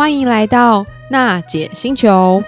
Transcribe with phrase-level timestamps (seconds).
[0.00, 2.42] 欢迎来到娜姐星球。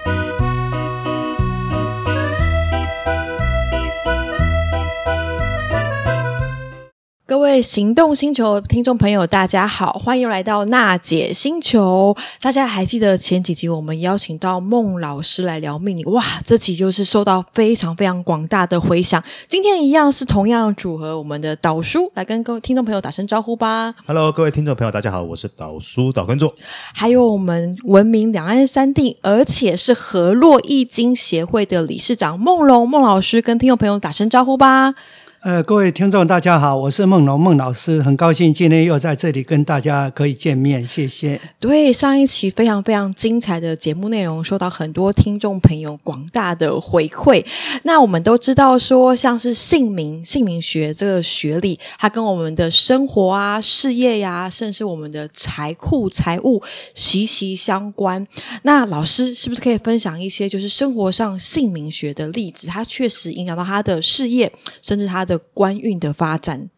[7.53, 12.17] 位行动星球听众朋友，大家好，欢迎来到娜姐星球。
[12.41, 19.23] 大家还记得前几集我们邀请到孟老师来聊命理，哇，这集就是受到非常非常广大的回响。
[19.49, 23.95] 今天一样是同样组合，我们的岛叔来跟各位听众朋友打声招呼吧。
[24.07, 26.55] Hello，各位听众朋友，大家好，我是岛叔岛根座。
[26.95, 34.95] 还有我们闻名两岸三地，而且是河洛易经协会的理事长孟龙孟老师，跟听众朋友打声招呼吧。
[35.43, 41.41] 呃，各位听众，大家好，我是孟龙孟老师，很高兴今天又在这里跟大家可以见面，谢谢。
[41.59, 47.45] 对，上一期非常非常精彩的节目内容，受到很多听众朋友广大的回馈。
[47.83, 56.63] 那我们都知道说，像是姓名、姓名学这个学历，它跟我们的生活啊、事业呀、甚至我们的财库、财务
[56.95, 58.25] 息息相关。
[58.63, 62.69] 那老师是不是可以分享一些，就是生活上姓名学的例子？
[62.69, 64.49] 它确实影响到他的事业，
[64.81, 65.32] 甚至他的。
[65.33, 66.69] 的官运的发展，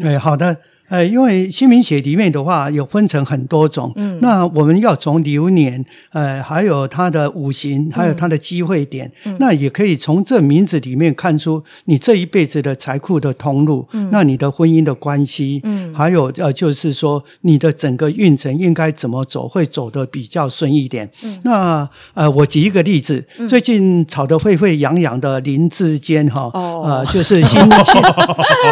[0.00, 0.60] 哎，好的。
[0.92, 21.10] 呃，因为姓名学里面的话有分成很多种，嗯，那我们要从流年，呃，还有它的五行，还有它的机会点，嗯，那也可以从这名字里面看出你这一辈子的财库的通路，嗯，那你的婚姻的关系，嗯，还有呃，就是说你的整个运程应该怎么走，会走得比较顺一点。
[21.22, 28.02] 嗯，那呃，我举一个例子，嗯，最近炒得沸沸扬扬的林志坚哈，哦，呃，就是新 新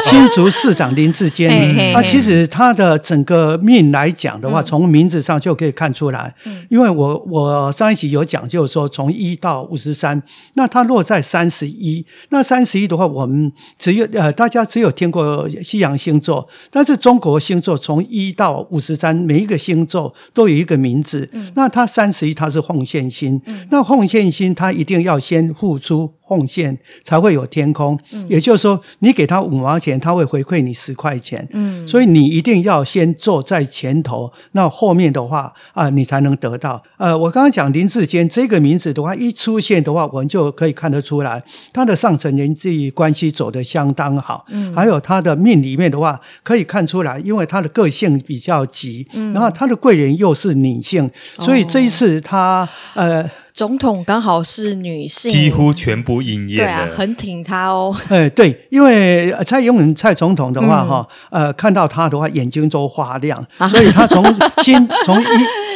[0.05, 6.35] 新竹市长林志坚，嘿嘿嘿其实他的整个命来讲的话，从名字上就可以看出来。
[6.45, 10.21] 嗯，因为我我上一集有讲，就是说从一到五十三，
[10.55, 12.05] 那他落在三十一。
[12.31, 21.29] 那三十一的话，我们只有呃，大家只有听过西洋星座，但是中国星座从一到五十三，每一个星座都有一个名字。
[21.33, 23.41] 嗯，那他三十一，他是奉献星。
[23.47, 26.13] 嗯，那奉献星，他一定要先付出。
[26.31, 36.81] 奉献才会有天空，嗯，也就是说，你给他五毛钱，他会回馈你十块钱，嗯，所以你一定要先做在前头，那后面的话啊，你才能得到。
[36.97, 41.43] 呃，我刚刚讲林志坚这个名字的话，一出现的话，我们就可以看得出来，
[41.73, 53.29] 他的上层人际关系走得相当好，嗯，还有他的命里面的话，可以看出来，因为他的个性比较急，嗯，然后他的贵人又是女性，所以这一次他呃。
[53.53, 56.59] 总统刚好是女性，几乎全部应验。
[56.59, 57.95] 对啊，很挺她哦。
[58.09, 64.25] 哎，对，因为蔡英文蔡总统的话，哈、嗯，呃，看到他的话，眼睛都发亮，啊、所以他从
[64.63, 65.27] 心 从一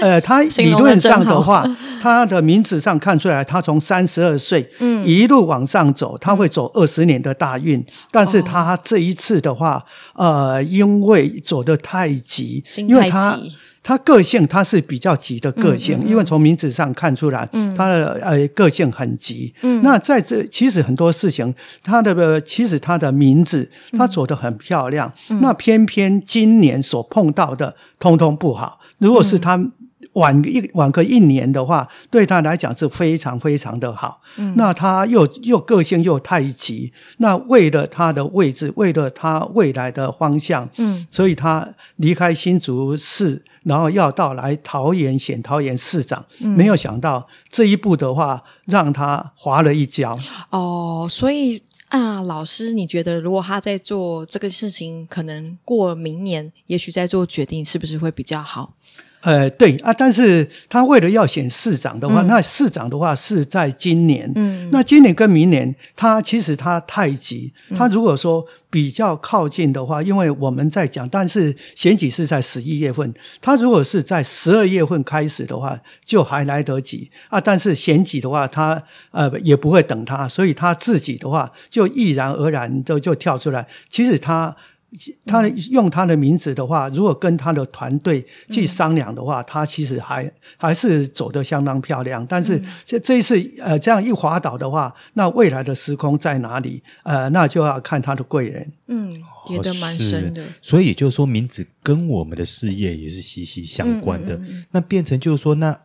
[0.00, 1.64] 呃，他理论上的话，
[2.00, 13.38] 他的名字上看出来，他从三十二岁，嗯，一路往上走，他会走二十年的大运，嗯、但是他这一次的话，呃，因为走得太急，心太急，因为他。
[13.84, 19.54] 他个性他是比较急的个性，嗯嗯嗯、因为从名字上看出来，嗯、他的呃个性很急。
[19.62, 28.80] 嗯、那在这其实很多事情，他的其实他的名字他走得很漂亮，嗯、那偏偏今年所碰到的通通不好。
[28.98, 29.60] 如果是他。
[30.14, 34.20] 晚一晚个一年的话，对他来讲是非常非常的好。
[34.36, 50.18] 嗯、那他又又个性又太急，那为了他的位置，为了他未来的方向，嗯，所以他离开新竹市，然后要到来桃园选桃园市长，嗯、没有想到这一步的话，让他滑了一跤。
[50.50, 58.74] 哦，所以啊，老师，你觉得如果他在做这个事情，可能过明年，也许在做决定，是不是会比较好？
[59.24, 64.30] 呃，对啊，但是他为了要选市长的话，嗯、那市长的话是在今年。
[64.34, 67.52] 嗯，那今年跟明年，他其实他太急。
[67.74, 77.40] 他如果说比较靠近的话，因为我们在讲，但是选举是在十一月份，他如果是在十二月份开始的话，就还来得及啊。
[77.40, 83.66] 但是选举的话，他呃也不会等他，所以他自己的话就毅然而然就就跳出来。
[83.88, 84.54] 其实他。
[85.26, 92.24] 他用他的名字的话，如果跟他的团队去商量的话，嗯、他其实还还是走得相当漂亮。
[92.26, 96.82] 但是这这一次呃这样一滑倒的话，那未来的时空在哪里？
[97.02, 98.72] 呃，那就要看他的贵人。
[98.86, 99.12] 嗯，
[99.48, 100.44] 觉得蛮深的。
[100.62, 104.36] 所以就是说，名字跟我们的事业也是息息相关的。
[104.36, 105.76] 嗯嗯嗯，那变成就是说，那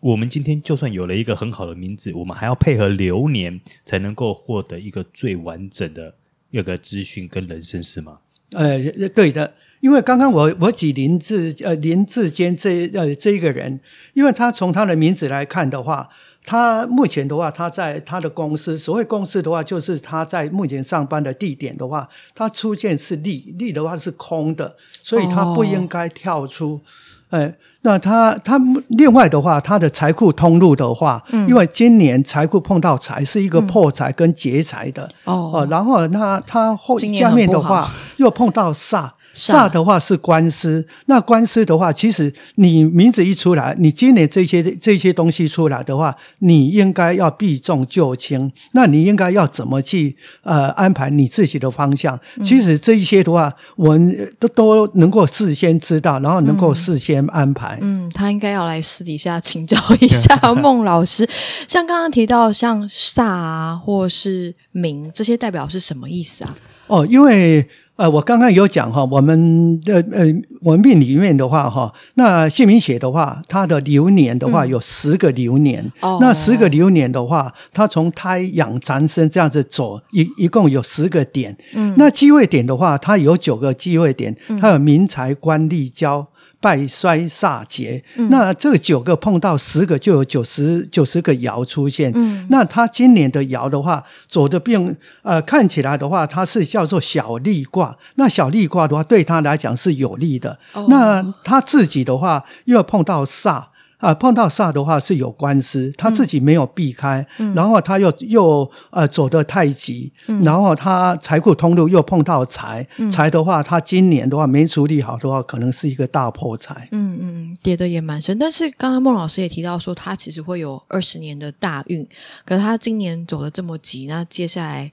[0.00, 6.14] 我们今天就算有了一个很好的名字，我们还要配合流年，才能够获得一个最完整的
[6.50, 8.18] 一个资讯跟人生，是吗？
[8.52, 8.78] 呃，
[9.14, 13.78] 对的，因为刚刚我我举林志呃林志坚这呃这一个人，
[14.14, 16.08] 因为他从他的名字来看的话，
[16.44, 26.80] 他目前的话，他在他的公司，所谓公司的话，就是他在目前上班的地点的话，他出现是利利的话是空的，所以他不应该跳出。
[27.30, 39.10] 呃，那他他另外的话，他的财库通路的话，嗯，因为今年财库碰到财是一个破财跟劫财的，哦、然后那他后下面的话又碰到煞。
[39.34, 48.50] 煞的话是官司，那官司的话，其实你名字一出来，你今年这些这些东西出来的话，你应该要避重就轻。
[48.72, 52.18] 那你应该要怎么去呃安排你自己的方向？
[52.36, 57.78] 嗯、其实这一些的话，我们都都能够事先知道，然后能够事先安排。
[57.80, 61.28] 嗯，嗯，他应该要来私底下请教一下 孟老师。
[61.68, 66.56] 像刚刚提到像煞啊，或是名这些代表是什么意思啊？
[66.88, 67.68] 哦，因为。
[68.00, 70.24] 呃，我刚刚有讲哈，我们的呃，
[70.62, 81.54] 我们命里面的话哈，那姓名学的话，它的流年的话有十个流年，嗯、那十个流年的话，它从胎养长生这样子走，一一共有十个点。
[81.74, 86.26] 嗯，那机会点的话，它有九个机会点，它有名财官利交。
[86.60, 92.12] 败衰煞劫，嗯、那这九个碰到十个，就有九十九十个爻出现。
[92.14, 97.96] 嗯、那他今年的爻的话，走的变呃，看起来的话，它是叫做小利卦。
[98.16, 100.58] 那小利卦的话，对他来讲是有利的。
[100.74, 103.64] 哦、那他自己的话，又要碰到煞。
[104.00, 116.88] 啊，碰到煞的话是有官司，他自己没有避开，嗯、然后他又又呃走得太急，嗯、然后他财库通路又碰到财，财、嗯、的话他今年的话没处理好的话，可能是一个大破财。
[116.92, 118.36] 嗯嗯，跌得也蛮深。
[118.38, 122.06] 但是刚刚孟老师也提到说，他其实会有二十年的大运，
[122.44, 124.90] 可是他今年走得这么急，那接下来。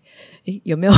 [0.63, 0.93] 有没有？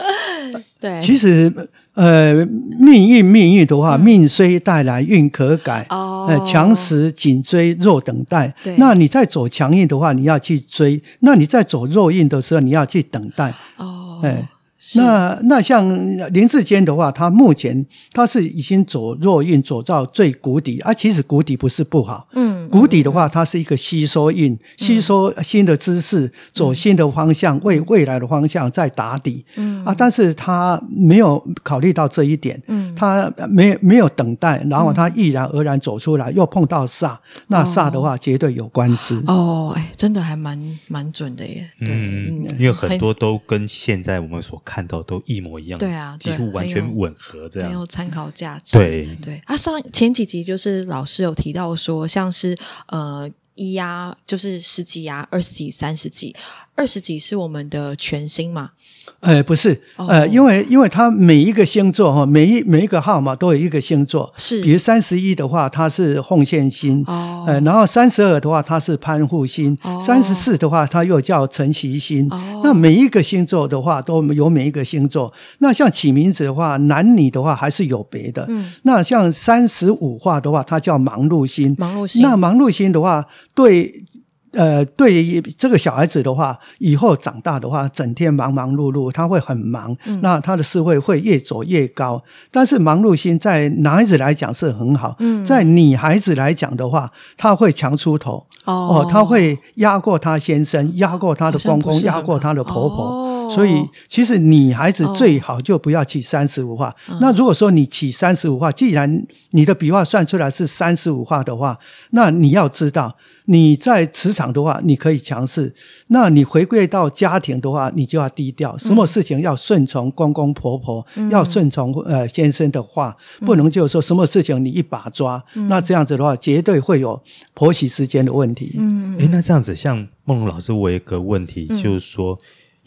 [0.80, 1.52] 对，其实
[1.98, 2.46] 呃，
[2.78, 5.84] 命运命运的话，嗯、命虽带来运可改。
[5.90, 8.54] 哦，呃，强时紧追，弱等待。
[8.62, 13.52] 对，那你在走强运的话，你要去追；那你在走弱运的时候，你要去等待。
[13.78, 14.48] 哦，哎。
[14.94, 15.88] 那那像
[16.32, 20.94] 林志坚的话，他目前他是已经走弱运，走到最谷底啊。
[20.94, 29.92] 其实谷底不是不好，嗯，谷底的话，它是一个吸收运，嗯、吸收新的知识，走新的方向，嗯、为未来的方向在打底，嗯啊。
[29.92, 37.16] 但是他没有考虑到这一点，嗯，他没没有等待，然后他毅然而然走出来，又碰到煞，
[37.48, 39.72] 那煞的话绝对有官司哦。
[39.74, 44.62] 哎，真的还蛮蛮准的耶，对，嗯，因为很多都跟现在我们所。
[44.68, 48.76] 看到都一模一样，对啊，几乎完全吻合，这样没有参考价值。
[48.76, 52.54] 对对啊，上前几集就是老师有提到说，像是
[52.88, 56.36] 呃一呀，就是十几呀、二十几、三十几。
[56.78, 58.70] 二十几是我们的全星嘛？
[59.18, 84.04] 呃，不是，呃，因为因为它每一个星座哈，每一每一个号码都有一个星座，是，比如三十一的话，它是奉献星，哦，呃，然后三十二的话，它是攀护星，哦，三十四的话，它又叫承袭星，哦，那每一个星座的话，都有每一个星座，那像起名字的话，男女的话还是有别的，嗯，那像三十五话的话，它叫忙碌星，忙碌星，那忙碌星的话，对。
[84.52, 92.22] 呃，对于这个小孩子的话，以后长大的话，整天忙忙碌碌，他会很忙，嗯、那他的思维会越走越高。
[92.50, 98.46] 但是忙碌心在男孩子来讲是很好，嗯、在女孩子来讲的话，他会强出头。
[98.64, 103.04] 哦，哦，他会压过他先生，压过他的公公，压过他的婆婆。
[103.04, 106.88] 哦所以，其实女孩子最好就不要起三十五画。
[107.08, 111.78] 哦、那如果说你起三十五画，既然你的笔画算出来是三十五画的话，
[112.10, 115.68] 那你要知道，你在职场的话，你可以强势；
[116.08, 118.76] 那你回归到家庭的话，你就要低调。
[118.76, 125.42] 什么事情要顺从公公婆婆，嗯、要顺从呃先生的话，不能就是说什么事情你一把抓。
[125.54, 127.20] 嗯、那这样子的话，绝对会有
[127.54, 128.76] 婆媳之间的问题。
[128.78, 132.38] 嗯，诶，那这样子，像梦龙老师，我有一个问题，嗯、就是说。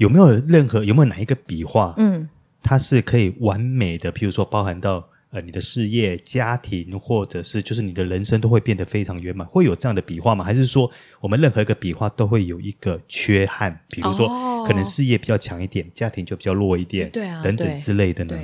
[0.02, 2.28] 有没有任何有没有哪一个笔画，嗯，
[2.64, 10.44] 它是可以完美的，譬如说包含到呃你的事业、家庭，或者是就是你的人生都会变得非常圆满，会有这样的笔画吗？
[10.44, 10.90] 还是说
[11.20, 14.28] 我们任何一个笔画都会有一个缺憾，比如说
[14.66, 18.36] 可能事业比较强一点，家庭就比较弱一点，对啊，等等之类的呢？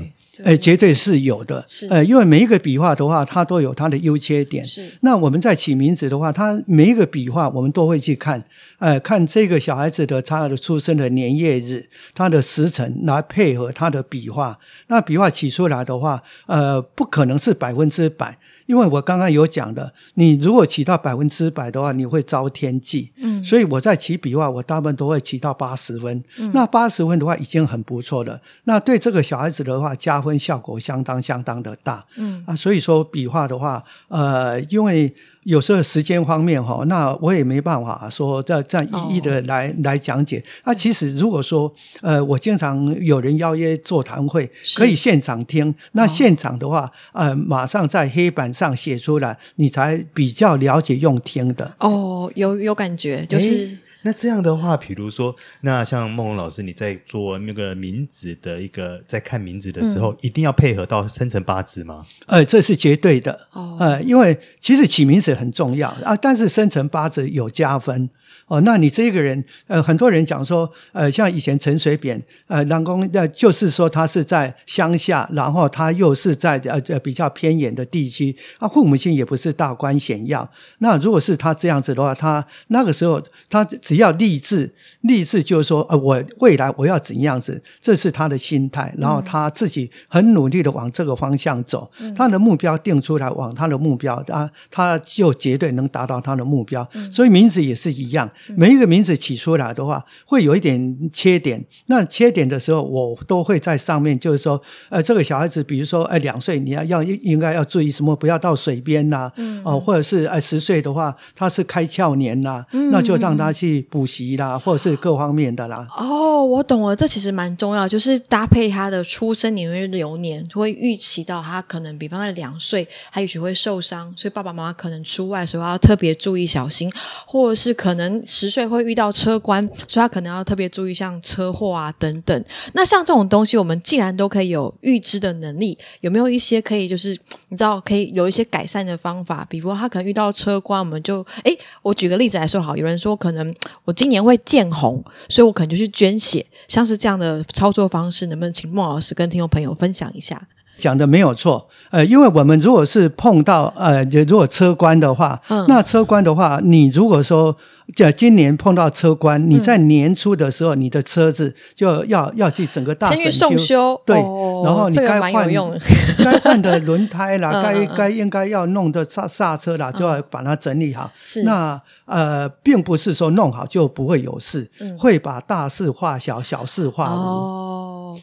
[0.43, 1.63] 哎，绝对是有的。
[1.67, 4.63] 是，呃，因为每一个笔画的话，它都有它的优缺点。
[4.63, 8.43] 是，那我们在起名字的话，它每一个笔画我们都会去看，
[8.79, 14.57] 呃，看这个小孩子的他的出生的年月日，他的时辰来配合他的笔画。
[14.87, 18.37] 那笔画起出来的话，呃，不可能是百分之百。
[18.67, 23.11] 因为我刚刚有讲的，你如果起到百分之百的话，你会遭天忌。
[23.17, 26.23] 嗯，所以我在起笔画，我大部分都会起到八十分。
[26.37, 28.39] 嗯，那八十分的话已经很不错了。
[28.65, 30.27] 那对这个小孩子的话，加分。
[30.27, 32.05] 分效果相当相当的大。
[32.17, 35.15] 嗯啊，所以说笔画的话，呃，因为
[35.47, 40.43] 有时候时间方面哈，那我也没办法说这这样一一的来、哦、来讲解。
[40.65, 45.73] 那、啊、其实如果说呃，我经常有人邀约座谈会，可以现场听。
[45.93, 51.75] 那现场的话，呃，马上在黑板上写出来，你才比较了解用听的。
[51.79, 53.77] 哦，有有感觉，就是。
[54.07, 62.05] 那这样的话，比如说，那像梦龙老师，你在做那个名字的一个，在看名字的时候，嗯、一定要配合到生辰八字吗？
[62.27, 63.37] 呃，这是绝对的。
[63.51, 68.09] 哦，呃，因为其实起名字很重要啊，但是生辰八字有加分。
[68.47, 80.49] 哦，那你这个人，呃，很多人讲说，呃，像以前陈水扁，呃，南宫，呃，就是说他是在乡下，然后他又是在呃呃比较偏远的地区，啊，父母亲也不是大官显要。
[80.77, 96.87] 那如果是他这样子的话，他那个时候他只要立志，立志就是说，呃，我未来我要怎样子，这是他的心态，然后他自己很努力的往这个方向走，嗯、他的目标定出来，往他的目标，啊，他就绝对能达到他的目标。
[96.93, 98.16] 嗯、所以名字也是一样。
[98.55, 101.63] 每一个名字起出来的话，会有一点缺点。
[101.87, 108.15] 那缺点的时候，我都会在上面，就是说，呃，这个小孩子，比如说，呃，两岁，你要要应该要注意什么？
[108.15, 109.33] 不要到水边呐、啊，
[109.63, 115.87] 哦、或者是呃，十岁的话，他是开窍年呐、啊，嗯、那就让他去补习啦，或者是各方面的啦。
[115.97, 126.91] 哦，我懂了，这其实蛮重要，就是搭配他的出生年月流年，会预期到他可能，比方在两岁，他也许会受伤，所以爸爸妈妈可能出外的时候要特别注意小心，
[127.25, 128.06] 或者是可能。
[128.07, 132.45] 能十岁会遇到车关，所以他可能要特别注意，像车祸啊等等。
[132.73, 137.17] 那像这种东西，我们既然都可以有预知的能力，有没有一些可以就是
[137.49, 139.45] 你知道可以有一些改善的方法？
[139.49, 150.47] 比如他可能遇到车关，我们就诶，我举个例子来说好，有人说可能我今年会见红，所以我可能就去捐血，像是这样的操作方式，能不能请孟老师跟听众朋友分享一下？
[150.77, 157.55] 讲的没有错，呃，因为我们如果是碰到呃，如果车关的话，嗯，那车关的话，你如果说
[157.95, 164.01] 这今年碰到车关，你在年初的时候，你的车子就要要去整个大整修，送修。
[164.05, 165.47] 对，哦、然后你该换
[166.23, 171.09] 该换的轮胎啦， 该该应该要弄的刹刹车啦，就要把它整理好。
[171.23, 171.43] 是。
[171.43, 177.19] 那呃，并不是说弄好就不会有事，嗯、会把大事化小，小事化无。
[177.19, 178.19] 哦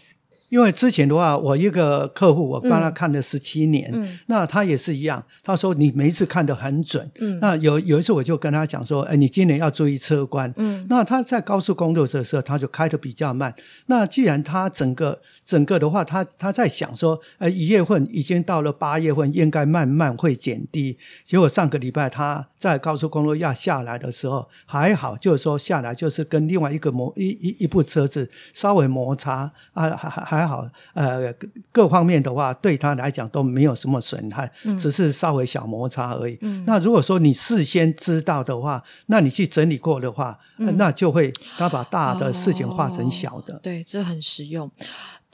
[0.55, 5.21] 因为之前的话，我一个客户，我帮他看了十七年，嗯、那他也是一样。
[5.43, 7.11] 他说你每一次看得很准。
[7.19, 10.55] 嗯、那有有一次我就跟他讲说，哎，你今年要注意车关。
[10.57, 13.53] 嗯、那他在高速公路的时候，他就开得比较慢。
[13.87, 20.97] 那既然他整个整个的话，他他在想说，呃，一月份已经到了八月份，应该慢慢会减低。
[21.25, 30.55] 结果上个礼拜他在高速公路要下来的时候，还好，就是说下来就是跟另外一个摩一一一部车子稍微摩擦啊，还还还。
[30.55, 31.35] 好，呃，
[31.73, 36.39] 各方面的话，对他来讲都没有什么损害，嗯、只是稍微小摩擦而已。
[36.43, 43.55] 嗯、那如果说你事先知道的话，那你去整理过的话，嗯、那就会他把大的事情化成小的。
[43.55, 44.71] 哦、对，这很实用。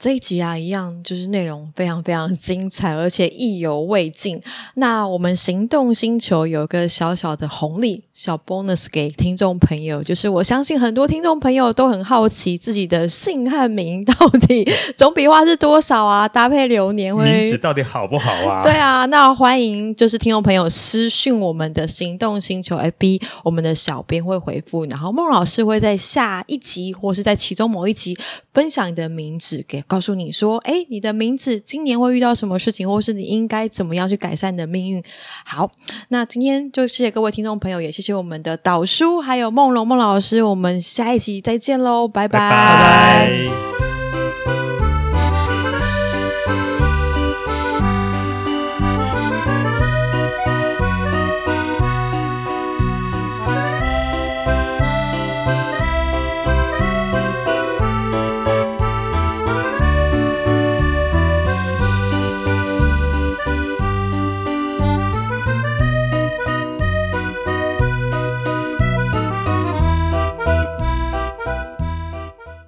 [0.01, 4.41] 这一集啊，一样就是内容非常非常精彩，而且意犹未尽。
[4.73, 14.67] 那我们行动星球有个小小的红利，小 bonus 给听众朋友，就是我相信很多听众朋友都很好奇自己的姓和名到底
[14.97, 16.27] 总笔画是多少啊？
[16.27, 18.63] 搭配流年会名字到底好不好啊？
[18.63, 28.17] 对啊，那欢迎就是听众朋友私讯我们的行动星球 FB，我们的小编会回复，然后孟老师会在下一集或是在其中某一集
[28.51, 29.83] 分享你的名字给。
[29.91, 35.03] 告诉你说，哎，你的名字今年会遇到什么事情，或是你应该怎么样去改善你的命运？
[35.45, 35.69] 好，
[36.07, 43.80] 那今天就谢谢各位听众朋友，也谢谢我们的导叔，还有梦龙梦老师，我们下一期再见喽，拜拜拜拜。